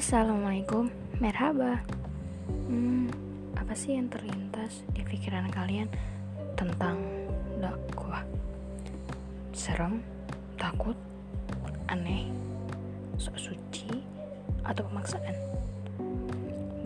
[0.00, 0.88] Assalamualaikum,
[1.20, 1.76] merhaba.
[2.48, 3.12] Hmm,
[3.52, 5.92] apa sih yang terlintas di pikiran kalian
[6.56, 7.04] tentang
[7.60, 8.24] dakwah?
[9.52, 10.00] Serem,
[10.56, 10.96] takut,
[11.92, 12.32] aneh,
[13.20, 13.92] sok suci,
[14.64, 15.36] atau pemaksaan?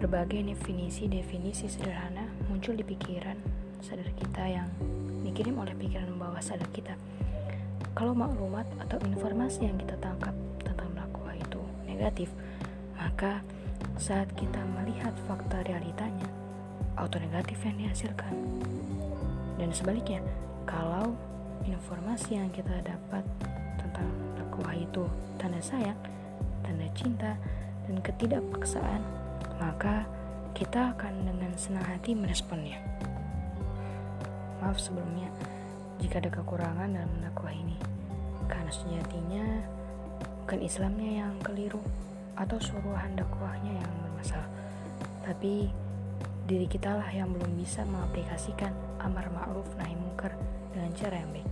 [0.00, 3.36] Berbagai definisi-definisi sederhana muncul di pikiran
[3.84, 4.72] sadar kita yang
[5.20, 6.96] dikirim oleh pikiran bawah sadar kita.
[7.92, 10.32] Kalau maklumat atau informasi yang kita tangkap
[10.64, 12.32] tentang dakwah itu negatif,
[13.02, 13.42] maka
[13.98, 16.30] saat kita melihat fakta realitanya,
[16.94, 18.30] auto negatif yang dihasilkan.
[19.58, 20.22] Dan sebaliknya,
[20.62, 21.18] kalau
[21.66, 23.26] informasi yang kita dapat
[23.78, 24.06] tentang
[24.38, 25.02] dakwah itu
[25.34, 25.98] tanda sayang,
[26.62, 27.34] tanda cinta,
[27.90, 29.02] dan ketidakpaksaan,
[29.58, 30.06] maka
[30.54, 32.78] kita akan dengan senang hati meresponnya.
[34.62, 35.26] Maaf sebelumnya
[35.98, 37.74] jika ada kekurangan dalam dakwah ini,
[38.46, 39.46] karena sejatinya
[40.46, 41.82] bukan Islamnya yang keliru,
[42.36, 44.50] atau suruhan dakwahnya yang bermasalah.
[45.22, 45.68] Tapi
[46.48, 50.34] diri kita lah yang belum bisa mengaplikasikan amar ma'ruf nahi mungkar
[50.74, 51.48] dengan cara yang baik.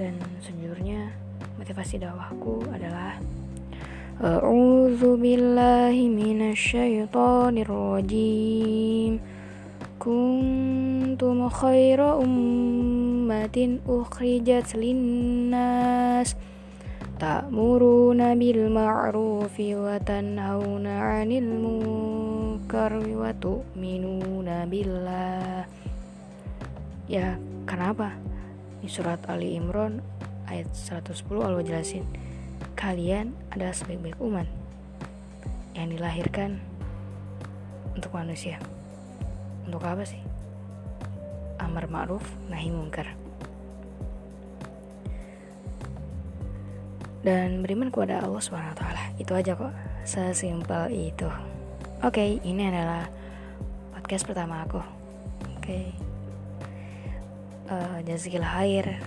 [0.00, 1.12] Dan sejujurnya
[1.60, 3.20] motivasi dakwahku adalah
[4.22, 9.18] A'udzu billahi minasyaitonir rajim
[10.02, 16.34] Kuntum khaira ummatin ukhrijat linnas.
[16.34, 16.51] ta'muruna
[19.78, 25.62] wa tanhauna 'anil munkar wa tu'minuna billah.
[27.06, 28.18] Ya kenapa?
[28.82, 30.02] Di surat Ali Imran
[30.50, 32.02] ayat 110 Allah jelasin
[32.74, 34.50] kalian adalah sebaik-baik umat
[35.78, 36.58] yang dilahirkan
[37.94, 38.58] untuk manusia.
[39.62, 40.18] Untuk apa sih?
[41.62, 43.14] Amar ma'ruf nahi mungkar
[47.22, 48.82] dan beriman kepada Allah SWT
[49.18, 49.72] itu aja kok.
[50.02, 51.30] Sesimpel itu.
[52.02, 53.06] Oke okay, ini adalah
[53.94, 54.82] podcast pertama aku.
[55.58, 55.62] Oke.
[55.62, 55.86] Okay.
[57.70, 58.98] uh, jazikillah khair